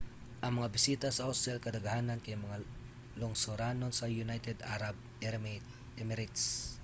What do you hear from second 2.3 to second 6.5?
mga lungsuranon sa united arab emirates